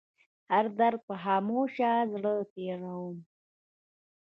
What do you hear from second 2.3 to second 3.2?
تيروم